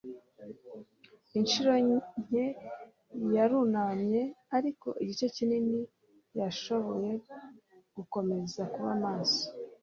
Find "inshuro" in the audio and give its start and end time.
1.39-1.71